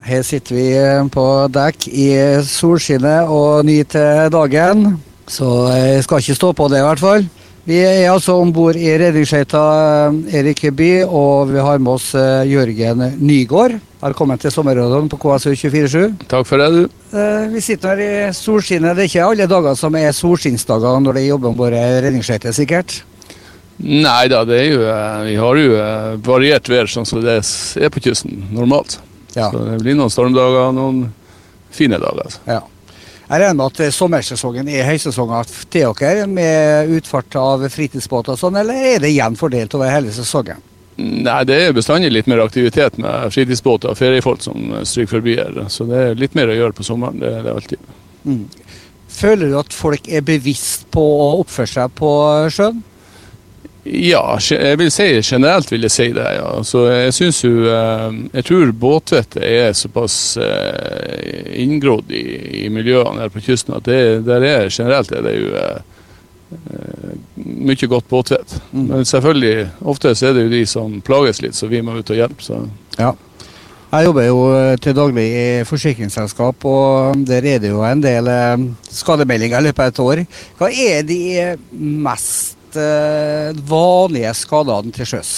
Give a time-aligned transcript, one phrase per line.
[0.00, 2.06] Her sitter vi eh, på dekk i
[2.48, 4.94] solskinnet og nyter dagen.
[5.28, 5.44] Så
[5.76, 7.26] jeg skal ikke stå på det, i hvert fall.
[7.68, 9.64] Vi er altså om bord i redningsskøyta
[10.08, 13.76] eh, Erik By, og vi har med oss eh, Jørgen Nygård.
[14.00, 16.16] Velkommen til sommerråden på KSU 247.
[16.32, 16.96] Takk for det, du.
[17.52, 18.96] Vi sitter her i solskinnet.
[18.96, 22.56] Det er ikke alle dager som er solskinnsdager når det jobber om bord i redningsskøyter,
[22.56, 23.02] sikkert?
[23.84, 24.80] Nei da, det er jo,
[25.28, 25.78] vi har jo
[26.24, 28.96] variert vær sånn som det er på kysten normalt.
[29.36, 29.50] Ja.
[29.50, 31.04] Så det blir noen stormdager noen
[31.74, 32.26] fine dager.
[32.26, 32.42] Altså.
[32.48, 32.60] Ja.
[33.30, 38.58] Jeg regner med at sommersesongen er høysesongen til dere, med utfart av fritidsbåter og sånn,
[38.58, 40.58] eller er det igjen fordelt over hele sesongen?
[41.00, 45.62] Nei, det er bestandig litt mer aktivitet med fritidsbåter og feriefolk som stryker forbi her.
[45.72, 47.22] Så det er litt mer å gjøre på sommeren.
[47.22, 47.94] Det er det alltid.
[48.26, 48.42] Mm.
[49.10, 52.10] Føler du at folk er bevisst på å oppføre seg på
[52.52, 52.82] sjøen?
[53.84, 56.26] Ja, jeg vil si generelt vil jeg si det.
[56.36, 56.48] ja.
[56.66, 62.24] Så jeg syns jo eh, Jeg tror båtvettet er såpass eh, inngrodd i,
[62.64, 65.80] i, miljøene her på kysten at det, der er generelt er det jo eh,
[67.40, 68.58] mye godt båtvett.
[68.72, 68.84] Mm.
[68.92, 72.12] Men selvfølgelig, ofte så er det jo de som plages litt, så vi må ut
[72.12, 72.44] og hjelpe.
[72.44, 72.60] Så.
[72.98, 73.14] Ja.
[73.90, 74.40] Jeg jobber jo
[74.82, 78.28] til daglig i forsikringsselskap, og der er det jo en del
[78.86, 80.24] skademeldinger i løpet av et år.
[80.60, 81.20] Hva er de
[81.72, 85.32] mest uh, vanlige skadene til sjøs?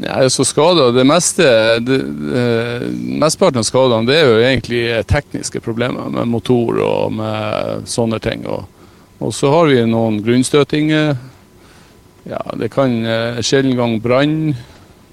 [0.00, 1.46] Nei, så skader, det meste,
[1.84, 2.86] det, uh,
[3.20, 8.46] Mesteparten av skadene det er jo egentlig tekniske problemer med motor og med sånne ting.
[8.48, 8.64] Og,
[9.20, 11.14] og så har vi noen grunnstøtinger.
[12.28, 14.40] Ja, det kan uh, sjelden gang brann.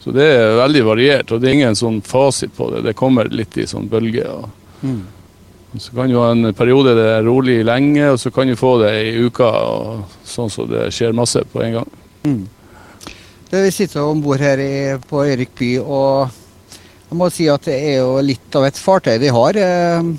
[0.03, 2.85] Så det er veldig variert, og det er ingen sånn fasit på det.
[2.85, 4.45] Det kommer litt i sånn bølger.
[4.79, 5.01] Mm.
[5.79, 8.77] Så kan du ha en periode det er rolig lenge, og så kan du få
[8.83, 11.91] det i uka, og sånn så det skjer masse på en gang.
[12.27, 12.43] Mm.
[13.51, 14.75] Vi sitter om bord her i,
[15.07, 19.15] på Erik by, og jeg må si at det er jo litt av et fartøy
[19.21, 19.59] de har.
[19.63, 20.09] Eh,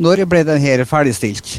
[0.00, 1.58] når ble den her ferdigstilt?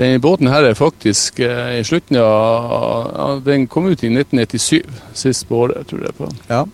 [0.00, 4.82] Den båten her er faktisk eh, i slutten av Den kom ut i 1997,
[5.14, 6.16] sist på året, tror jeg.
[6.16, 6.30] på.
[6.48, 6.64] Ja.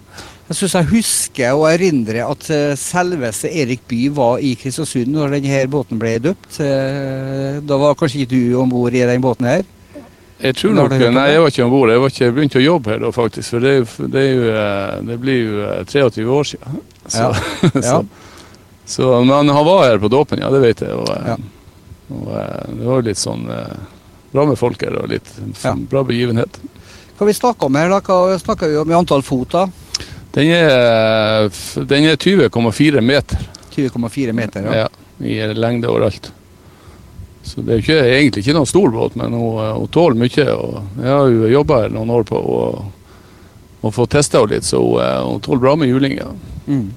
[0.47, 5.41] Jeg syns jeg husker og erindrer at uh, selveste Erik Bye var i Kristiansund når
[5.41, 6.61] denne båten ble døpt.
[6.61, 9.65] Uh, da var kanskje ikke du om bord i den båten her?
[10.37, 11.91] Jeg tror nok, Nei, jeg var ikke om bord.
[11.91, 13.57] Jeg jeg, begynte å jobbe her da, faktisk.
[13.57, 13.73] For det,
[14.13, 16.81] det, jo, eh, det blir jo 23 år siden.
[17.17, 17.71] Så, ja.
[17.89, 17.99] ja.
[18.85, 20.93] så, men han var her på dåpen, ja, det vet jeg.
[20.93, 21.37] Og, ja.
[22.11, 22.27] og
[22.75, 23.47] det var litt sånn
[24.35, 25.31] bra med folk her og litt
[25.89, 26.59] bra begivenhet.
[27.17, 28.03] Hva vi snakker om her, da?
[28.05, 29.55] Hva snakker vi om i antall fot?
[29.55, 29.86] da?
[30.37, 33.47] Den er, er 20,4 meter.
[33.73, 34.83] 20,4 meter, ja.
[34.85, 34.89] ja.
[35.25, 36.29] I lengde overalt.
[37.47, 40.47] Så det er ikke, egentlig ikke noen stor båt, men hun, hun tåler mye.
[40.53, 42.61] og Jeg har jo jobba her noen år på å,
[43.81, 46.19] å få testa henne litt, så hun, hun, tåler bra med juling.
[46.21, 46.29] Ja.
[46.67, 46.91] Mm.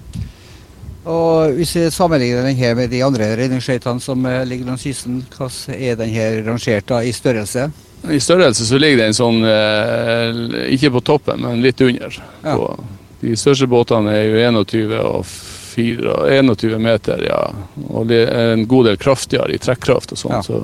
[1.10, 5.22] Og Hvis vi sammenligner den her med de andre redningsskøytene som eh, ligger langs kysten,
[5.32, 7.70] hvordan er den her rangert da, i størrelse?
[8.04, 12.20] I størrelse så ligger den sånn, eh, ikke på toppen, men litt under.
[12.44, 12.58] Ja.
[12.58, 12.74] På,
[13.22, 17.40] de største båtene er jo 21 og 4, 21 meter, ja.
[17.88, 20.38] Og er en god del kraftigere i trekkraft og sånn.
[20.40, 20.44] Ja.
[20.44, 20.64] Så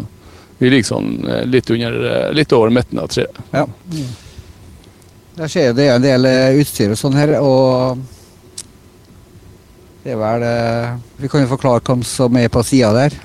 [0.58, 3.40] vi ligger sånn eh, litt, under, eh, litt over midten av treet.
[3.52, 3.66] Ja.
[5.36, 8.04] Der skjer det en del eh, utstyr og sånn her, og
[10.06, 10.44] det er vel
[11.18, 13.16] Vi kan jo forklare hvem som er på sida der.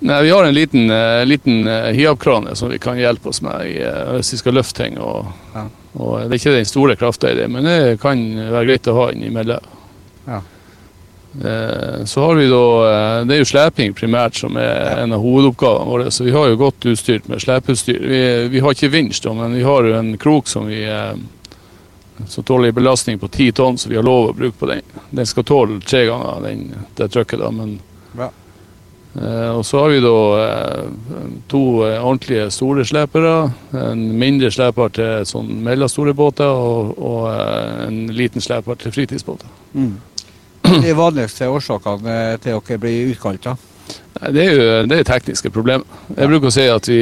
[0.00, 0.88] Nei, Vi har en liten,
[1.28, 3.76] liten hiavkrane som vi kan hjelpe oss med i,
[4.16, 4.96] hvis vi skal løfte ting.
[4.96, 5.66] Og, ja.
[5.92, 8.96] Og, Det er ikke den store krafta i det, men det kan være greit å
[8.96, 9.70] ha innimellom.
[10.26, 10.40] Ja.
[12.04, 12.64] Så har vi da
[13.24, 16.10] Det er jo sleping primært som er en av hovedoppgavene våre.
[16.12, 18.00] Så vi har jo godt utstyrt med slepeutstyr.
[18.04, 18.20] Vi,
[18.52, 20.84] vi, har ikke vinsj, men vi har jo en krok som vi
[22.26, 24.82] som tåler en belastning på ti tonn, så vi har lov å bruke på den.
[25.10, 26.66] Den skal tåle tre ganger den,
[26.96, 27.78] det trykket, da, men
[28.18, 28.28] ja.
[29.14, 30.84] Eh, og så har vi da eh,
[31.52, 33.34] to eh, ordentlige store slepere.
[33.76, 37.26] En mindre sleper til sånn mellomstore båter, og, og,
[37.88, 39.50] en liten sleper til fritidsbåter.
[39.76, 39.98] Mm.
[40.86, 43.44] De vanligste årsakene til at dere blir utkalt?
[43.44, 43.56] da?
[44.32, 45.84] Det er jo det er tekniske problemer.
[46.14, 47.00] Jeg bruker å si at vi,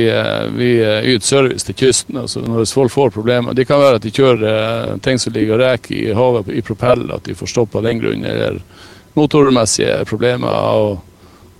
[0.56, 2.16] vi yter service til kysten.
[2.22, 3.54] altså Når folk får problemer.
[3.54, 7.04] Det kan være at de kjører ting som ligger og reker i havet i propell,
[7.14, 8.58] at de får stoppa den grunnen, eller
[9.18, 10.48] motormessige problemer.
[10.48, 11.09] og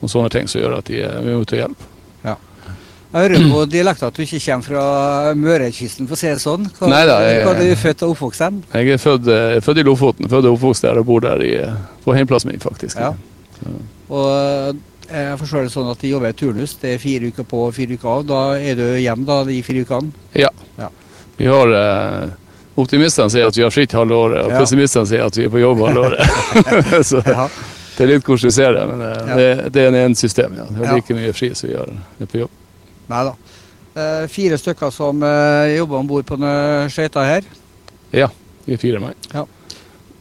[0.00, 1.88] og sånne ting som gjør at de er ute og hjelper.
[2.24, 2.36] Ja.
[3.10, 4.82] Jeg hører på dialekten at du ikke kommer fra
[5.34, 6.68] Mørekysten, for å si det sånn.
[6.78, 8.60] Hva, Neida, jeg, hva er du født og oppvokst hen?
[8.70, 10.28] Jeg er født, eh, født, i Lofoten.
[10.30, 11.54] Født og oppvokst der og bor der i,
[12.04, 13.00] på hjemplassen min, faktisk.
[13.02, 13.10] Ja.
[14.14, 14.78] Og eh,
[15.10, 16.76] jeg forstår det sånn at de jobber i turnus.
[16.78, 18.22] Det er fire uker på og fire uker av.
[18.30, 20.14] Da er du hjemme da, de fire ukene?
[20.38, 20.52] Ja.
[20.78, 20.92] ja.
[21.40, 22.38] Vi har eh,
[22.78, 24.60] Optimistene sier at vi har fritt halve året, og ja.
[24.62, 26.22] pessimistene sier at vi er på jobb halve året.
[27.34, 27.48] ja.
[28.00, 29.34] Det er litt hvordan du ser det, men eh, ja.
[29.36, 30.54] det, det, er en system.
[30.56, 30.64] Ja.
[30.72, 32.52] Det er like mye fri som vi gjør det på jobb.
[33.12, 33.32] Nei da.
[34.00, 36.38] Eh, fire stykker som eh, jobber om bord på
[36.88, 37.50] skøyta her?
[38.16, 38.30] Ja,
[38.64, 39.18] vi er fire mann.
[39.34, 39.44] Ja.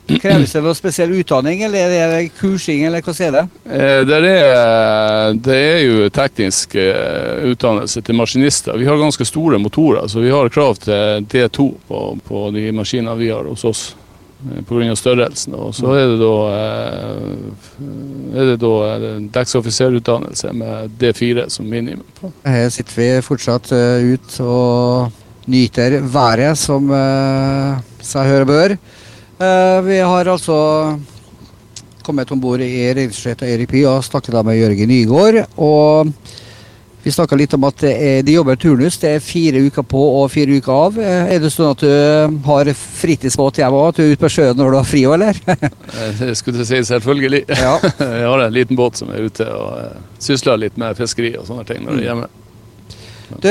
[0.09, 3.45] Kreves det noe spesiell utdanning, eller er det kursing, eller hva er det?
[3.69, 8.75] Eh, det, er, det er jo teknisk utdannelse til maskinister.
[8.75, 13.15] Vi har ganske store motorer, så vi har krav til D2 på, på de maskinene
[13.23, 13.87] vi har hos oss.
[14.39, 14.95] Eh, Pga.
[14.95, 15.53] størrelsen.
[15.53, 16.33] Og så er det da,
[18.39, 18.73] er det da
[19.39, 22.05] dekksoffiserutdannelse med D4 som minimum.
[22.45, 25.11] Her sitter vi fortsatt ut og
[25.49, 26.87] nyter været, som
[28.01, 28.75] seg høre bør.
[29.85, 30.59] Vi har altså
[32.03, 35.43] kommet om bord i Reindriftsskøyta Erik Py og snakket da med Jørgen Nygaard.
[35.61, 36.09] Og
[37.09, 37.83] vi snakka litt om at
[38.25, 38.99] de jobber turnus.
[39.01, 40.99] Det er fire uker på og fire uker av.
[40.99, 43.91] Uh, er det sånn at du har fritidsbåt hjemme òg?
[43.91, 45.39] At du er ute på sjøen når du har fri òg, eller?
[46.21, 47.45] det skulle du si selvfølgelig.
[47.59, 47.73] Ja.
[47.99, 51.65] jeg har en liten båt som er ute og sysler litt med fiskeri og sånne
[51.67, 52.29] ting når jeg er hjemme.
[53.43, 53.49] Du,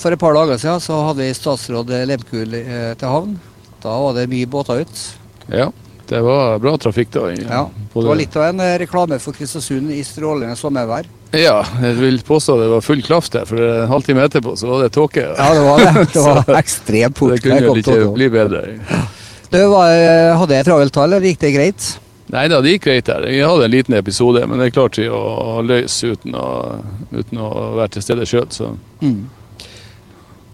[0.00, 3.34] for et par dager siden så hadde vi statsråd Lemkul til havn.
[3.82, 5.02] Da var det mye båter ut.
[5.50, 5.72] Ja,
[6.12, 7.30] det var bra trafikk da.
[7.32, 7.62] Ja,
[7.94, 11.08] det var litt av en eh, reklame for Kristiansund i strålende sommervær.
[11.32, 14.84] Ja, jeg vil påstå det var full klaff der, for en halvtime etterpå så var
[14.84, 15.24] det tåke.
[15.24, 16.06] Ja, det var det.
[16.12, 17.32] Det var ekstremt fort.
[17.32, 18.62] Det kunne ikke bli bedre.
[19.48, 21.90] Du, var, eh, Hadde jeg travelt tall, eller gikk det greit?
[22.32, 23.24] Nei da, det gikk greit der.
[23.32, 26.48] Vi hadde en liten episode, men det klarte vi å løse uten å,
[27.12, 28.76] uten å være til stede sjøl.
[29.00, 29.22] Mm.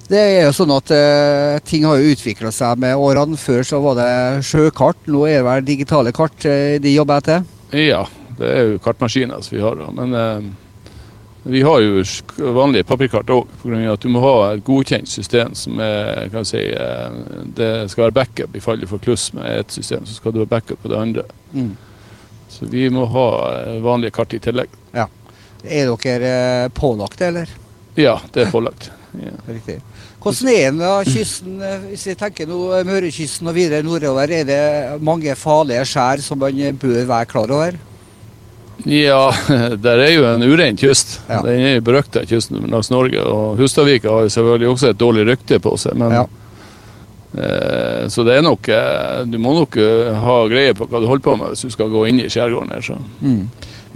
[0.08, 3.36] Det er jo sånn at eh, Ting har jo utvikla seg med årene.
[3.40, 7.44] Før så var det sjøkart, nå er det vel digitale kart eh, de jobber etter?
[7.76, 8.06] Ja,
[8.38, 9.82] det er jo kartmaskiner som vi har.
[9.98, 10.48] Men eh,
[11.48, 12.00] vi har jo
[12.56, 13.82] vanlige papirkart òg, pga.
[13.92, 16.60] at du må ha et godkjent system som er kan si,
[17.56, 20.42] Det skal være backup i fall du får kluss med et system, så skal du
[20.42, 21.24] ha backup på det andre.
[21.52, 21.72] Mm.
[22.52, 23.30] Så vi må ha
[23.84, 24.72] vanlige kart i tillegg.
[24.96, 25.06] Ja.
[25.64, 27.58] Er dere pålagt det, eller?
[27.96, 28.90] Ja, det er pålagt.
[29.18, 29.34] Ja.
[29.48, 29.78] Riktig.
[30.22, 34.30] Hvordan er den da, kysten, eh, hvis vi tenker nå Mørekysten og videre nordover?
[34.30, 34.62] Er det
[35.04, 37.78] mange farlige skjær som man bør være klar over?
[38.86, 39.22] Ja,
[39.86, 41.18] der er jo en urein kyst.
[41.28, 41.42] Ja.
[41.42, 43.22] Den er jo berøkta kysten langs Norge.
[43.22, 45.98] Og Hustadvika har jo selvfølgelig også et dårlig rykte på seg.
[45.98, 46.20] men...
[46.20, 46.26] Ja.
[47.34, 51.04] Eh, så det er nok eh, Du må nok eh, ha greie på hva du
[51.10, 52.86] holder på med hvis du skal gå inn i skjærgården her.
[52.86, 52.96] Så.
[53.20, 53.42] Mm.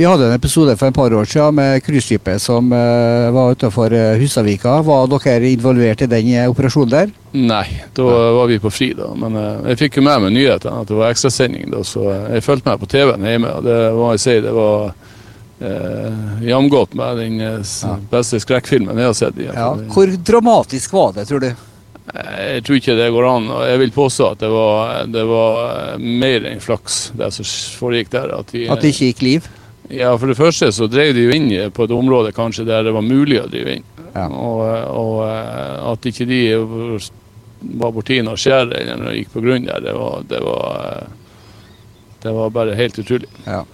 [0.02, 3.92] Vi hadde en episode for et par år siden med cruiseskipet som uh, var utenfor
[4.18, 4.80] Husavika.
[4.82, 7.12] Var dere involvert i den uh, operasjonen der?
[7.38, 9.12] Nei, da var vi på fri da.
[9.14, 9.38] Men
[9.70, 12.82] jeg fikk jo med meg nyheten at det var ekstrasending da, så jeg fulgte med
[12.82, 13.54] på TV-en hjemme.
[13.54, 17.38] og Det må jeg si, det var uh, jamgodt med den
[18.10, 19.40] beste skrekkfilmen jeg har sett.
[19.54, 19.70] Ja.
[19.94, 21.50] Hvor dramatisk var det, tror du?
[22.10, 23.50] Jeg tror ikke det går an.
[23.54, 28.16] og Jeg vil påstå at det var, det var mer enn flaks, det som foregikk
[28.18, 28.40] der.
[28.42, 29.52] At, vi, at det ikke gikk liv?
[29.90, 32.94] Ja, For det første så drev de jo inn på et område kanskje der det
[32.94, 33.88] var mulig å drive inn.
[34.12, 34.28] Ja.
[34.28, 34.62] Og,
[34.92, 36.40] og, eh, at ikke de
[37.80, 41.42] var borti noe skjær eller gikk på grunn der, det var, det var, eh,
[42.22, 43.28] det var bare helt utrolig.
[43.46, 43.64] Ja.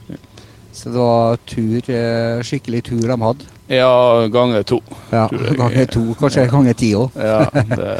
[0.72, 3.54] Så det var tur, eh, skikkelig tur de hadde?
[3.68, 4.80] Ja, ganger to.
[5.12, 7.16] Ja, ganger to, kanskje ganger ti òg.
[7.18, 7.96] ja, det,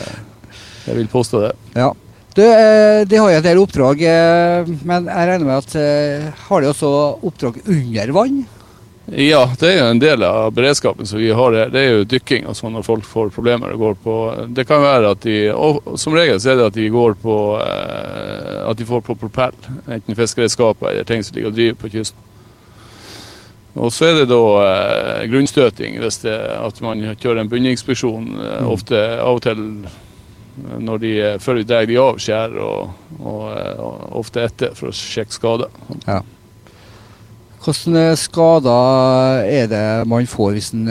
[0.87, 1.55] jeg vil påstå det.
[1.77, 1.93] Ja.
[2.39, 6.29] Du, eh, De har jo en del oppdrag, eh, men jeg regner med at eh,
[6.47, 6.91] har de også
[7.27, 8.37] oppdrag under vann?
[9.11, 11.75] Ja, det er jo en del av beredskapen som vi har her.
[11.75, 14.17] Det er jo dykking og sånn når folk får problemer og går på
[14.55, 17.37] Det kan være at de og Som regel så er det at de går på
[17.59, 19.57] At de får på propell.
[19.89, 22.27] Enten fiskeredskaper eller ting som ligger og driver på kysten.
[23.75, 24.43] Og så er det da
[25.33, 28.37] grunnstøting hvis det, at man kjører en bunninspeksjon.
[28.37, 28.69] Mm.
[28.77, 29.65] Ofte av og til
[30.79, 31.13] når de,
[31.43, 33.45] før vi drar de av skjær, og, og,
[33.85, 35.73] og, ofte etter for å sjekke skader.
[36.07, 36.21] Ja.
[37.59, 40.87] Hvilke skader er det man får hvis en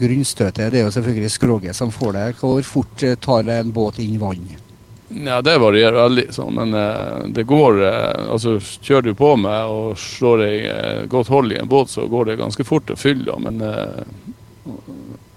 [0.00, 0.72] grunnstøter?
[0.72, 2.24] Det er jo selvfølgelig skroget som får det.
[2.40, 4.48] Hvor fort tar en båt inn vann?
[5.10, 10.44] Ja, Det varierer veldig, sånn, men det går altså Kjører du på med og slår
[10.44, 13.36] deg godt hold i en båt, så går det ganske fort å fylle.
[13.42, 13.60] Men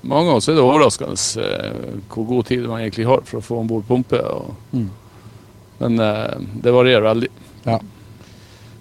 [0.03, 3.61] mange ganger er det overraskende eh, hvor god tid man egentlig har for å få
[3.61, 4.19] om bord pumpe.
[4.75, 4.89] Mm.
[5.79, 7.29] Men eh, det varierer veldig.
[7.63, 7.79] Ja.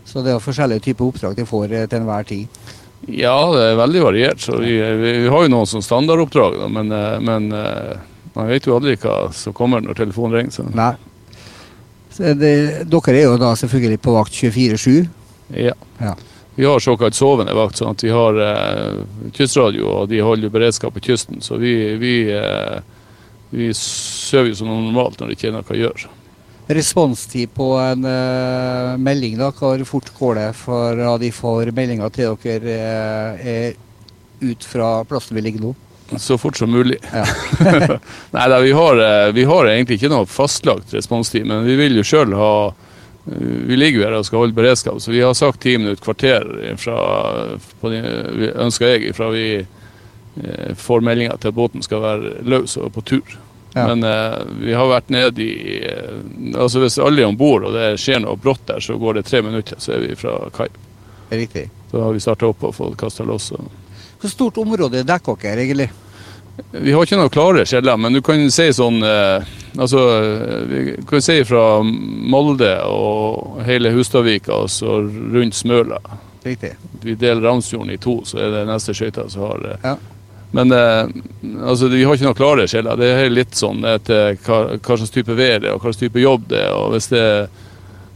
[0.05, 2.63] Så det er forskjellige typer oppdrag de får eh, til enhver tid?
[3.09, 4.43] Ja, det er veldig variert.
[4.43, 7.95] Så vi, vi, vi har jo noen som standardoppdrag, da, men, eh, men eh,
[8.35, 10.57] man vet jo aldri hva som kommer når telefonen ringer.
[10.59, 10.67] Så.
[10.77, 10.93] Nei.
[12.13, 12.53] Så det,
[12.93, 15.09] dere er jo da selvfølgelig på vakt 24-7?
[15.57, 15.75] Ja.
[16.03, 16.13] ja.
[16.55, 18.99] Vi har såkalt sovende vakt, sånn at vi har eh,
[19.33, 21.41] kystradio og de holder beredskap på kysten.
[21.41, 22.83] Så vi, vi, eh,
[23.51, 26.11] vi sover jo som normalt når det ikke er noe å gjøre.
[26.73, 32.37] Responstid på en eh, melding, da, hvor fort går det fra de får meldinga til
[32.45, 33.81] dere uh, er
[34.45, 35.75] ut fra plassen vi ligger nå?
[36.21, 37.01] Så fort som mulig.
[37.09, 37.25] Ja.
[38.37, 39.01] Nei da, vi har,
[39.33, 42.55] vi har, egentlig ikke noe fastlagt responstid, men vi vil jo sjøl ha
[43.25, 46.49] vi ligger jo her og skal holde beredskap, så vi har sagt ti minutter, kvarter
[46.83, 46.97] fra,
[47.81, 49.47] på, ønsker jeg, fra vi
[50.35, 53.35] Eh, får meldinger til at båten skal være løs og på tur.
[53.75, 53.87] Ja.
[53.89, 57.77] Men eh, vi har vært nede i eh, altså Hvis alle er om bord og
[57.77, 60.69] det skjer noe brått der, så går det tre minutter, så er vi fra kai.
[61.33, 61.69] Riktig.
[61.91, 63.53] Så har vi starta opp og fått kasta loss.
[64.21, 65.89] Hvor stort område dekker dere egentlig?
[66.71, 70.01] Vi har ikke noen klare skjeller, men du kan si sånn eh, Altså,
[70.69, 75.97] vi kan si fra Molde og hele Hustadvika og så rundt Smøla.
[76.45, 76.75] Riktig.
[77.01, 79.95] Vi deler Ramsfjorden i to, så er det neste skøyta som har ja.
[80.53, 81.09] Men eh,
[81.65, 83.01] altså, vi har ikke noen klare skjeller.
[83.01, 86.03] Det er litt sånn etter hva, hva, slags type vær det er, og hva slags
[86.03, 86.75] type jobb det er.
[86.77, 87.25] og Hvis det,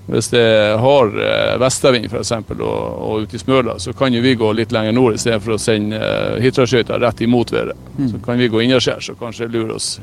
[0.07, 2.33] hvis det har eh, vestavind f.eks.
[2.33, 5.59] Og, og ute i Smøla, så kan jo vi gå litt lenger nord istedenfor å
[5.59, 5.99] sende
[6.43, 7.81] Hitra-skøyta rett imot været.
[7.99, 8.13] Mm.
[8.13, 9.97] Så kan vi gå innaskjærs og kanskje lure oss.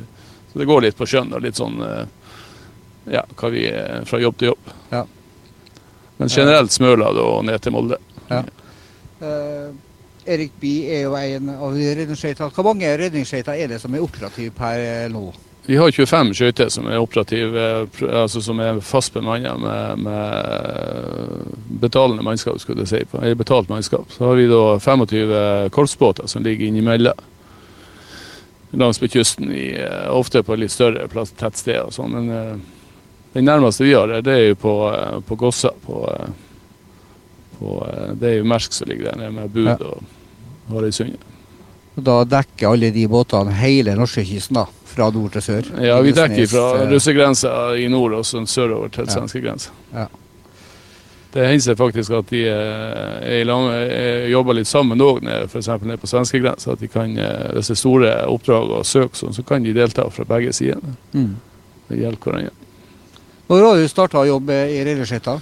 [0.51, 2.03] Så det går litt på skjønn og litt sånn eh,
[3.15, 4.75] ja, hva vi er fra jobb til jobb.
[4.91, 5.05] Ja.
[6.19, 8.00] Men generelt Smøla da, og ned til Molde.
[8.27, 8.43] Ja.
[9.24, 9.72] Uh,
[10.27, 12.51] Erik Bie er jo en av redningsskøytene.
[12.51, 15.25] Hvor mange redningsskøyter er det som er operative per nå?
[15.65, 17.67] Vi har 25 skøyter som er operative,
[18.03, 24.12] altså som er fast bemanna med, med, betalende mannskap, skulle jeg si, eller betalt mannskap.
[24.12, 27.29] Så har vi da 25 korpsbåter som ligger innimellom
[28.77, 32.15] langs med kysten, i, ofte på litt større plass, tettsteder og sånn.
[32.15, 33.03] Men uh,
[33.36, 35.74] den nærmeste vi har, det er jo på, uh, på Gossa.
[35.86, 36.08] På,
[37.60, 39.77] på, eh, det er jo Mersk som ligger der nede med Bud ja.
[39.77, 41.32] og Harøysundet.
[41.95, 44.65] Da dekker alle de båtene hele norskekysten, da?
[44.93, 45.69] Fra nord til sør?
[45.81, 49.15] Ja, vi dekker fra eh, russegrensa i nord og sørover til ja.
[49.17, 49.73] svenskegrensa.
[49.93, 50.07] Ja.
[51.33, 55.69] Det hender faktisk at de eh, er, jobber litt sammen òg, f.eks.
[55.81, 56.73] nede på svenskegrensa.
[56.73, 60.05] At de kan, hvis det er store oppdrag og søk, sånn, så kan de delta
[60.13, 60.81] fra begge sider.
[61.13, 61.35] Mm.
[61.89, 62.57] Det hjelper hverandre.
[63.51, 65.38] Når har du starta å jobbe i Reileskøyta?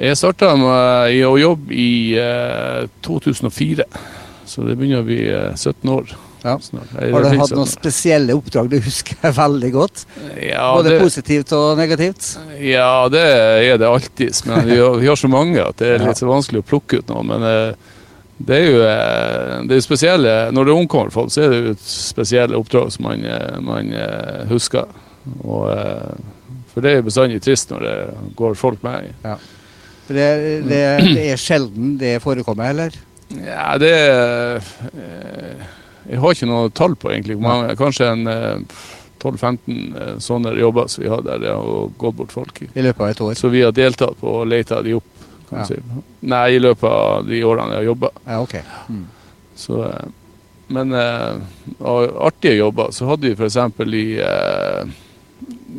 [0.00, 3.84] Jeg starta med å jobbe i eh, 2004,
[4.46, 6.14] så det begynner å bli eh, 17 år.
[6.42, 6.56] Ja.
[6.58, 10.04] Har du hatt noen spesielle oppdrag du husker veldig godt?
[10.42, 12.32] Ja, Både det, positivt og negativt?
[12.58, 14.34] Ja, det er det alltid.
[14.50, 17.02] Men vi har, vi har så mange at det er litt så vanskelig å plukke
[17.02, 17.30] ut noen.
[17.30, 17.94] Men eh,
[18.42, 21.76] det er jo eh, det er spesielle Når det omkommer folk, så er det jo
[21.76, 23.94] et spesielle oppdrag som man, eh, man
[24.50, 24.90] husker.
[25.46, 25.68] Og,
[26.72, 27.96] for det er jo bestandig trist når det
[28.34, 29.12] går folk med.
[29.22, 29.38] Ja.
[30.08, 30.28] Det,
[30.66, 30.82] det,
[31.14, 32.96] det, er sjelden det forekommer, eller?
[33.40, 35.62] Ja, det eh,
[36.08, 37.38] Jeg har ikke noe tall på, egentlig.
[37.40, 38.26] Man, kanskje en
[39.22, 42.70] 12-15 eh, eh, sånne jobber som vi har der det har gått bort folk i.
[42.74, 43.36] I løpet av et år?
[43.38, 45.08] Så vi har deltatt på å lete de opp.
[45.52, 45.66] Ja.
[45.68, 45.76] Si.
[46.32, 48.10] Nei, i løpet av de årene jeg har jobba.
[48.24, 48.62] Ja, okay.
[48.88, 49.02] mm.
[49.62, 49.78] Så,
[50.72, 53.58] men av artige jobber så hadde vi f.eks.
[53.84, 54.06] i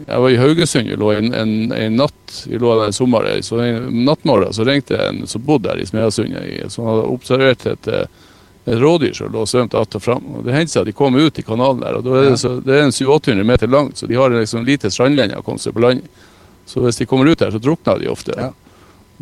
[0.08, 3.30] jeg var i Haugesund vi lå en, en, en natt vi lå der i sommer.
[3.42, 7.88] Så en nattmorgen så ringte en som bodde der i Smedasundet, som hadde observert et,
[7.88, 8.08] eh,
[8.66, 10.26] et rådyr som lå og svømte att og fram.
[10.38, 12.56] Og det hendte seg at de kom ut i kanalen der, og er det, så,
[12.60, 15.76] det, er en 700-800 meter langt, så de har liksom lite strandlinje å komme seg
[15.76, 16.04] på land.
[16.66, 18.36] Så hvis de kommer ut der, så drukner de ofte.
[18.38, 18.52] Ja.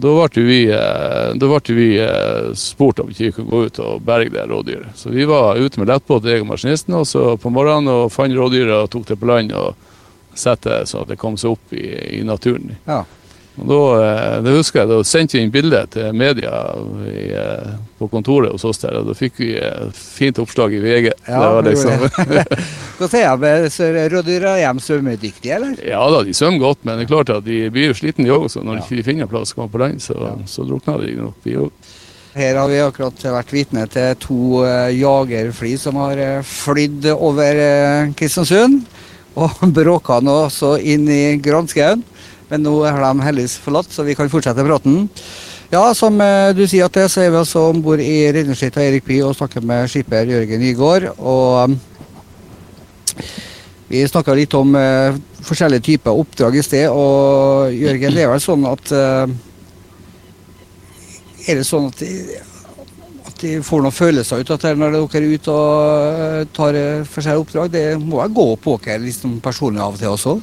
[0.02, 3.80] Da ble vi, eh, da ble vi eh, spurt om vi ikke kunne gå ut
[3.84, 4.96] og berge det rådyret.
[4.96, 8.34] Så vi var ute med lettbåt, jeg og maskinisten, og så på morgenen og fant
[8.34, 9.52] rådyret og tok det på land.
[9.52, 9.91] og
[10.38, 11.88] sette så at det kom seg opp i,
[12.20, 12.76] i naturen.
[12.86, 13.04] Ja.
[13.60, 16.54] Og da, eh, det husker jeg, da sendte vi inn bilde til media
[17.04, 20.80] i, eh, på kontoret hos oss der, og da fikk vi et fint oppslag i
[20.80, 21.10] VG.
[21.28, 22.06] Ja, det var liksom.
[23.02, 25.76] Hva sier jeg, rådyra hjem svømmedyktige, eller?
[25.84, 28.34] Ja da, de svømmer godt, men det er klart at de blir jo slitne de
[28.34, 28.48] òg.
[28.56, 28.86] Når ja.
[28.88, 30.38] de ikke finner plass å komme på land, så, ja.
[30.48, 31.92] så drukner de nok, de òg.
[32.32, 34.62] Her har vi akkurat vært vitne til to
[34.96, 37.60] jagerfly som har flydd over
[38.16, 38.86] Kristiansund
[39.36, 42.04] og bråka nå også inn i granskauen.
[42.52, 45.08] Men nå har de heldigvis forlatt, så vi kan fortsette praten.
[45.72, 48.84] Ja, som eh, du sier, at det, så er vi altså om bord i redningsskipet
[48.84, 51.06] Erik Bye og snakker med skipper Jørgen Nygaard.
[51.16, 51.78] Og
[53.88, 55.16] vi snakka litt om uh,
[55.48, 56.92] forskjellige typer oppdrag i sted.
[56.92, 58.92] Og Jørgen, det er vel sånn at
[61.42, 62.04] Er det sånn at
[63.42, 67.14] de får noen følelser ut av det når dere er ute og eh, tar for
[67.18, 67.72] forskjellige oppdrag.
[67.76, 70.40] Det må jeg gå på dere liksom personlig av og til også?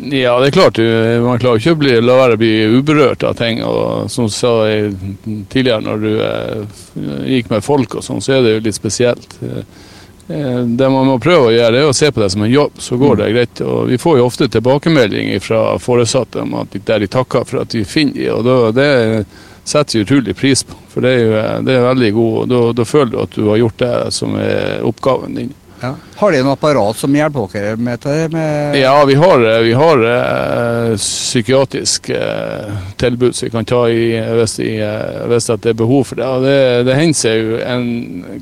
[0.00, 0.78] Ja, det er klart.
[1.24, 3.60] Man klarer ikke å bli, la være å bli uberørt av ting.
[3.64, 4.90] og Som sa sa
[5.52, 6.80] tidligere, når du eh,
[7.36, 9.36] gikk med folk og sånn, så er det jo litt spesielt.
[10.30, 12.78] Eh, det man må prøve å gjøre, er å se på det som en jobb,
[12.78, 13.34] så går det mm.
[13.34, 13.62] greit.
[13.66, 17.74] Og vi får jo ofte tilbakemelding fra foresatte om at der de takker for at
[17.74, 18.34] vi finner dem.
[18.38, 18.90] og da, det
[19.70, 20.76] setter utrolig pris på.
[20.90, 23.62] For det er jo det er veldig god, da, da føler du at du har
[23.62, 25.54] gjort det som er oppgaven din.
[25.80, 25.94] Ja.
[26.16, 28.28] Har de noe apparat som hjelper dere med det?
[28.34, 34.10] Med ja, vi har, vi har uh, psykiatrisk uh, tilbud som vi kan ta i
[34.36, 36.26] hvis, i, uh, hvis det er behov for det.
[36.28, 36.58] Og det,
[36.88, 37.88] det hender seg jo en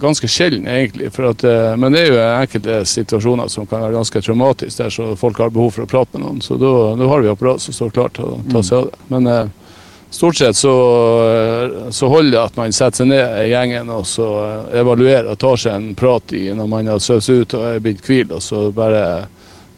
[0.03, 1.13] ganske sjelden, egentlig.
[1.15, 1.47] At,
[1.79, 5.55] men det er jo enkelte situasjoner som kan være ganske traumatiske der så folk har
[5.55, 6.43] behov for å prate med noen.
[6.43, 9.01] Så da, da har vi apparat som står klart til å ta seg av det.
[9.15, 9.55] Men
[10.11, 10.73] Stort sett så,
[11.91, 14.29] så, holder det at man setter seg ned i gjengen og så
[14.73, 18.01] evaluerer og tar seg en prat i når man har søvd ut og er blitt
[18.07, 18.33] hvil.
[18.33, 19.03] og så bare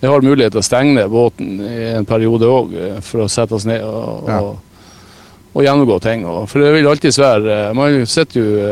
[0.00, 3.28] Vi har mulighet til å stenge ned båten i en periode òg eh, for å
[3.28, 4.38] sette oss ned og, ja.
[4.38, 4.86] og,
[5.52, 6.22] og gjennomgå ting.
[6.24, 8.70] Og, for det vil alltids være Man sitter jo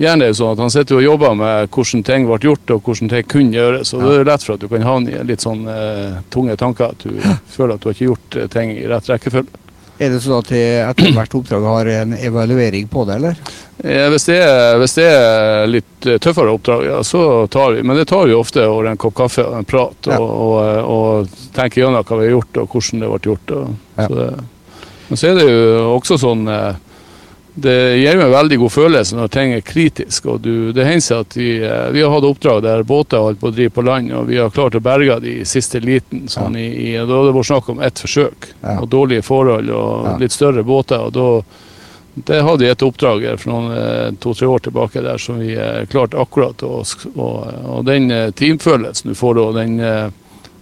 [0.00, 3.10] Gjerne er sånn at Han sitter og jobber med hvordan ting ble gjort og hvordan
[3.12, 3.92] ting kunne gjøres.
[3.94, 4.08] og ja.
[4.08, 6.94] Det er lett for at du kan havne i litt sånn uh, tunge tanker.
[6.96, 7.18] At du
[7.54, 9.60] føler at du har ikke gjort eh, ting i rett rekkefølge.
[10.02, 13.42] Er det sånn at etter hvert oppdrag har en evaluering på det, eller?
[13.82, 17.98] Ja, hvis, det er, hvis, det er, litt tøffere oppdrag, ja, så tar vi Men
[17.98, 20.18] det tar vi ofte over en kopp kaffe og en prat, og, ja.
[20.20, 23.54] og, og, tenker gjennom hva vi har gjort, og hvordan det ble gjort.
[23.58, 24.06] Og, ja.
[24.06, 24.28] så det,
[25.12, 26.76] men så er det jo også sånn eh,
[27.54, 30.26] det gir meg veldig god følelse når ting er kritisk.
[30.26, 33.28] og du, Det hender seg at vi, eh, vi, har hatt oppdrag der båter har
[33.28, 35.80] holdt på å drive på land, og vi har klart å berge de i siste
[35.80, 36.24] liten.
[36.32, 36.64] Sånn ja.
[36.64, 38.78] i, i, da har det vært snakk om ett forsøk, ja.
[38.78, 40.16] og dårlige forhold og ja.
[40.22, 41.04] litt større båter.
[41.08, 41.28] og da
[42.12, 45.84] det hadde vi et oppdrag for noen eh, to-tre år tilbake der som vi eh,
[45.88, 46.60] klarte akkurat.
[46.64, 49.78] Og, og, og den teamfølelsen du får da, den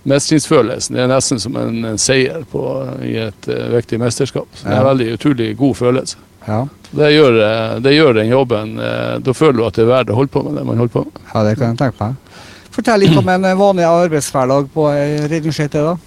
[0.08, 2.62] mestringsfølelsen, det er nesten som en, en seier på,
[3.04, 4.48] i et uh, viktig mesterskap.
[4.54, 6.22] Så det er en veldig utrolig god følelse.
[6.46, 6.62] Ja.
[6.90, 8.74] Det, gjør, eh, det, gjør, den jobben.
[8.78, 10.96] Eh, da føler du at det er verdt å holde på med det man holder
[10.96, 11.24] på med.
[11.32, 12.38] Ja, det kan jeg tenke meg.
[12.70, 14.86] Fortell litt om en vanlig arbeidshverdag på
[15.30, 15.82] redningsskøyte.
[15.90, 15.98] da.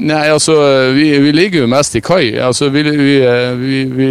[0.00, 0.54] Nei, altså
[0.96, 2.38] vi, vi, ligger jo mest i kai.
[2.40, 4.08] Altså, vi, vi, vi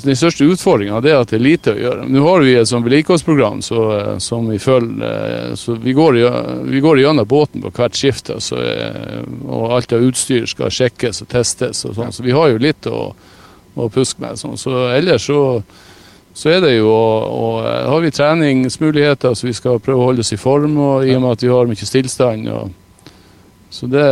[0.00, 2.06] Den største utfordringa er at det er lite å gjøre.
[2.08, 3.82] Nå har vi et sånt vedlikeholdsprogram så,
[4.24, 6.20] som vi følger så vi går,
[6.68, 8.32] vi går gjennom båten på hvert skift.
[8.32, 8.60] Altså,
[9.44, 11.84] og alt av utstyr skal sjekkes og testes.
[11.84, 13.10] og sånn, Så vi har jo litt å
[13.74, 14.38] å puske med.
[14.40, 14.56] Sånn.
[14.60, 15.40] Så ellers så,
[16.34, 20.34] så er det jo og, har vi treningsmuligheter, så vi skal prøve å holde oss
[20.34, 22.48] i form og, i og med at vi har mye stillstand.
[22.54, 23.12] Og,
[23.74, 24.06] så det,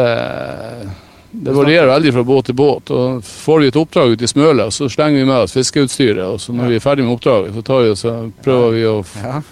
[1.30, 2.92] det varierer veldig fra båt til båt.
[2.92, 6.24] og Får vi et oppdrag ute i Smøla, så slenger vi med oss fiskeutstyret.
[6.26, 9.42] og så Når vi er ferdig med oppdraget, så, vi, så prøver vi å ja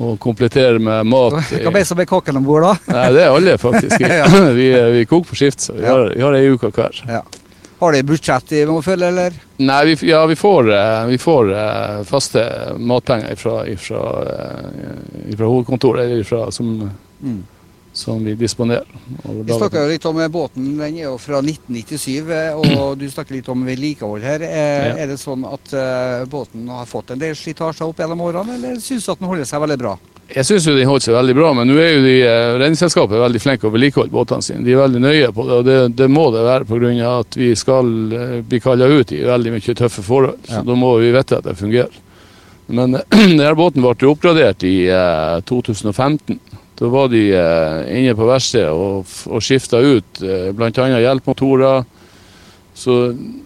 [0.00, 1.36] og komplettere med mat.
[1.50, 2.72] Hva er som er kokken om bord, da?
[2.94, 4.06] Nei, Det er alle, faktisk.
[4.58, 7.02] vi, vi, koker på skift, så vi har, vi har ei uke hver.
[7.08, 7.22] Ja.
[7.80, 9.36] Har de budsjett de må følge, eller?
[9.56, 12.42] Nei, vi, ja, vi får, eh, vi får uh, faste
[12.76, 13.54] matpenger fra,
[13.86, 16.12] fra hovedkontoret,
[16.52, 16.90] som,
[17.22, 17.38] mm.
[17.96, 18.84] som vi disponerer.
[19.24, 20.74] Vi snakker litt om båten.
[20.76, 22.28] Den er jo fra 1997,
[22.60, 24.44] og du snakker litt om vedlikehold her.
[24.44, 24.94] Er, ja.
[25.00, 25.72] er det sånn at
[26.28, 29.48] båten har fått en del slitasje opp gjennom årene, eller syns du at den holder
[29.48, 29.96] seg veldig bra?
[30.30, 33.40] Jeg syns den holdt seg veldig bra, men nå er jo de, eh, Redningsselskapet veldig
[33.42, 34.62] flinke å vedlikeholde båtene sine.
[34.66, 37.16] De er veldig nøye på det, og det, det må det være pga.
[37.18, 40.38] at vi skal eh, bli kalla ut i veldig mye tøffe forhold.
[40.46, 40.62] Så ja.
[40.66, 41.98] da må vi vite at det fungerer.
[42.70, 46.38] Men denne båten ble oppgradert i eh, 2015.
[46.80, 50.86] Da var de eh, inne på verkstedet og, og skifta ut eh, bl.a.
[51.02, 51.82] hjelpemotorer
[52.80, 52.94] så,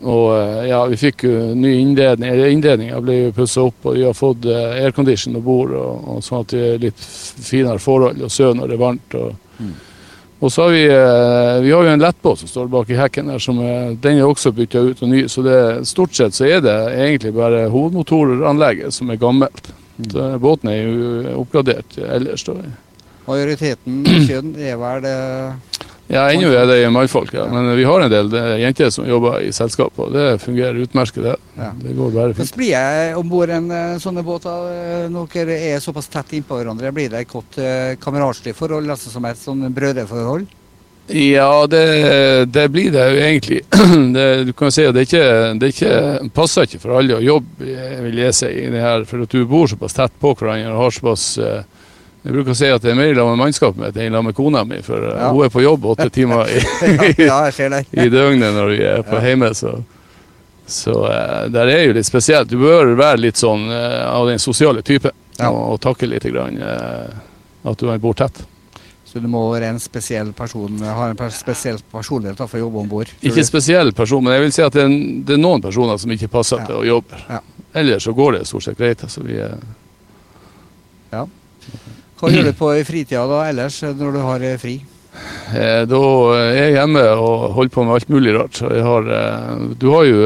[0.07, 2.37] og eh, ja, vi fikk jo ny innredning.
[2.55, 6.45] Innredninga ble pussa opp, og vi har fått eh, aircondition om bord, og, og, sånn
[6.45, 9.17] at det er litt finere forhold å sø når det er varmt.
[9.19, 9.73] Og, mm.
[10.39, 13.33] og så har vi, eh, vi har jo en lettbåt som står bak i hekken
[13.33, 15.27] der, som den er også bytta ut og ny.
[15.33, 15.59] Så det,
[15.91, 19.73] stort sett så er det egentlig bare hovedmotoranlegget som er gammelt.
[19.99, 20.11] Mm.
[20.15, 22.47] Så båten er jo oppgradert ellers.
[22.47, 22.61] da.
[23.27, 25.19] Majoriteten kjønn er vel det
[26.07, 27.47] ja, ennå er det mannfolk, ja.
[27.49, 31.23] Men vi har en del jenter som jobber i selskap, og det fungerer utmerket.
[31.25, 31.37] Det.
[31.57, 31.71] Ja.
[31.81, 32.43] det går bare fint.
[32.43, 34.49] Hvordan blir jeg om bord en eh, sånn båt?
[34.51, 37.57] Eh, når dere er såpass tett innpå hverandre, blir det et godt
[38.05, 40.45] kameratslig forhold, altså som et sånn brødreforhold?
[41.07, 43.61] Ja, det, det, blir det jo egentlig.
[44.15, 45.25] Det, du kan si at det ikke,
[45.61, 45.97] det ikke
[46.33, 47.67] passer ikke for alle å jobbe,
[48.07, 50.81] vil jeg si, i det her, for at du bor såpass tett på hverandre og
[50.87, 51.74] har såpass uh,
[52.25, 54.37] jeg bruker å si at det er mer sammen med mannskapet mitt enn sammen med
[54.39, 55.27] kona mi, for eh, ja.
[55.29, 56.63] hun er på jobb åtte timer i,
[57.29, 57.43] ja,
[58.05, 59.27] i, døgnet når vi er på ja.
[59.29, 59.51] hjemme.
[59.53, 59.75] Så,
[60.65, 62.49] så uh, der er jo litt spesielt.
[62.49, 65.51] Du bør være litt sånn uh, av den sosiale type ja.
[65.51, 68.41] og, og takke litt grann, uh, at du bor tett.
[69.05, 72.89] Så du må være en spesiell person, ha en spesiell personlighet for å jobbe om
[72.97, 73.13] bord?
[73.21, 74.97] Ikke spesiell person, men jeg vil si at det er,
[75.29, 77.21] det er noen personer som ikke passer til å jobbe.
[77.77, 79.05] Ellers så går det stort sett greit.
[79.05, 79.59] altså vi er
[81.13, 81.29] Ja.
[82.21, 84.75] Hva gjør du på i fritida da ellers, når du har eh, fri?
[85.55, 86.03] Eh, da
[86.39, 88.61] er jeg hjemme og holder på med alt mulig rart.
[88.63, 90.23] Har, eh, du har jo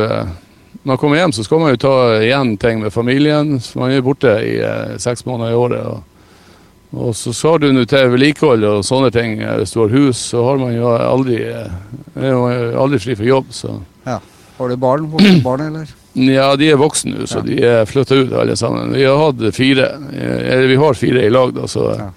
[0.78, 3.58] Når man kommer hjem, så skal man jo ta igjen ting med familien.
[3.60, 4.54] Så man er borte i
[4.96, 5.84] seks måneder i året.
[5.84, 9.42] Og, og så skal du nå til vedlikehold og sånne ting.
[9.42, 12.46] Hvis du har hus, så har man jo aldri, er jo
[12.84, 13.50] aldri fri for jobb.
[13.52, 13.74] Så.
[14.06, 14.20] Ja.
[14.58, 15.10] Har du barn?
[15.12, 15.92] Voksne barn, eller?
[16.18, 17.42] Ja, de er voksne nå, så Ja.
[17.46, 18.92] de er flytta ut alle sammen.
[18.92, 19.88] Vi har hatt fire.
[20.12, 22.10] eh, Eller vi har fire i lag, da, så, Ja.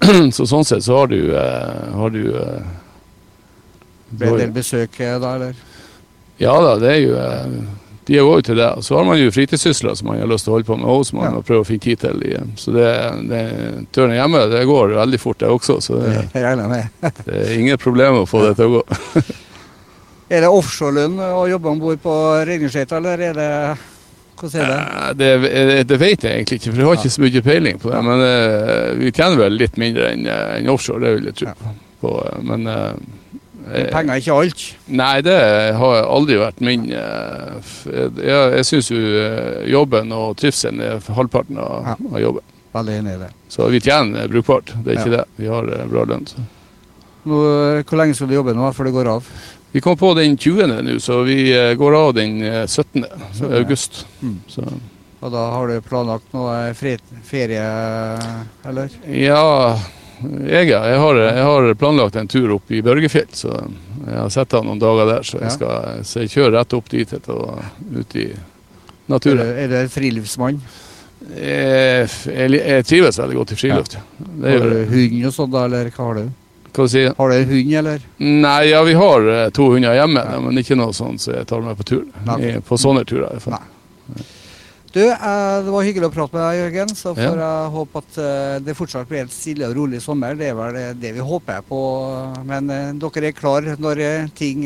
[0.36, 2.62] så sånn sett så har du, eh, har du eh,
[4.10, 5.54] Ble det en del besøk da, eller?
[6.38, 7.16] Ja da, det er jo
[8.06, 8.68] De går jo til det.
[8.86, 11.00] Så har man jo fritidssysler som man har lyst til å holde på med òg,
[11.08, 11.40] som man Ja.
[11.42, 12.22] prøver å finne tid til.
[12.22, 12.86] i, Så det,
[13.28, 15.80] det turen hjemme det går veldig fort, det også.
[15.82, 16.28] Så det,
[17.26, 18.82] det er ingen problem å få det til å gå.
[20.30, 22.14] Er det offshorelønn å jobbe om bord på
[22.48, 23.50] redningsskøyta, eller er det
[24.36, 24.78] Hvordan er det?
[24.78, 25.28] Eh, Det,
[25.68, 28.00] det, det vet jeg egentlig ikke, for jeg har ikke så mye peiling på det.
[28.04, 31.54] Men eh, vi tjener vel litt mindre enn eh, offshore, det vil jeg tro
[32.02, 32.10] på.
[32.26, 32.90] eh, Men eh,
[33.66, 34.60] Men Penger er ikke alt.
[34.98, 35.38] Nei, det
[35.80, 41.58] har aldri vært min eh, Jeg, jeg syns jo eh, jobben og trivselen er halvparten
[41.62, 41.96] av, Ja.
[42.12, 42.44] av jobben.
[42.76, 43.30] Veldig enig i det.
[43.48, 45.16] Så vi tjener brukbart, det er ikke Ja.
[45.22, 45.24] det.
[45.40, 46.26] Vi har eh, bra lønn.
[47.26, 49.30] Hvor lenge skal du jobbe nå før det går av?
[49.76, 50.66] Vi kom på den 20.
[50.66, 53.04] nå, så vi eh, går av den eh, 17.
[53.36, 54.06] så august.
[54.22, 54.38] Mm.
[54.48, 54.62] Så,
[55.20, 57.66] Og da har du planlagt noe ferie,
[58.64, 58.94] eller?
[59.04, 59.42] ja,
[60.48, 63.52] jeg, jeg, har, jeg har planlagt en tur opp i Børgefjell, så
[64.06, 65.28] jeg har sett av noen dager der.
[65.28, 67.60] Så jeg, skal, så jeg kjører rett opp dit og
[68.00, 69.44] ut i Er naturen.
[69.44, 70.64] du, er du en friluftsmann?
[71.36, 74.00] Jeg, jeg, jeg trives veldig godt i friluft.
[74.24, 76.34] Det Har du hund og sånn, da, eller hva har du?
[76.76, 77.06] Hva si?
[77.08, 78.02] Har du hund, eller?
[78.20, 80.40] Nei, ja, vi har eh, to hunder hjemme, Ja.
[80.44, 82.04] men ikke noe sånt så jeg tar med på tur.
[82.26, 82.58] Nei.
[82.60, 83.30] På sånne turer.
[83.32, 83.62] i hvert fall.
[84.96, 86.92] Du, eh, det var hyggelig å prate med deg, Jørgen.
[86.96, 87.30] Så Ja.
[87.30, 90.34] får jeg håpe at eh, det fortsatt blir en stille og rolig sommer.
[90.36, 91.80] Det er vel det- vi håper på.
[92.46, 92.66] Men
[92.98, 94.64] dere er klar når ting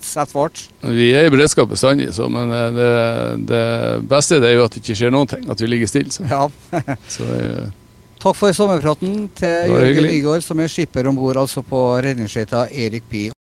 [0.00, 0.68] setter fart?
[0.82, 4.82] Vi er i beredskap bestandig, så, men det, det beste det er jo at det
[4.84, 5.50] ikke skjer noen ting.
[5.50, 6.10] At vi ligger stille.
[6.10, 6.22] Så.
[6.28, 6.48] Ja.
[7.08, 7.24] Så,
[8.18, 10.08] Takk for sommerpraten til Jørgen.
[10.10, 13.37] Nygaard, som er skipper om bord altså på redningsskøyta Erik Pie.